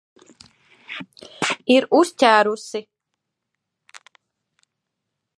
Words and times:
Ir 1.75 1.85
uzķērusi! 1.97 2.81